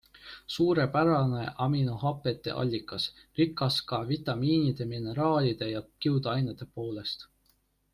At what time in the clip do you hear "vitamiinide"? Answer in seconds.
4.15-4.91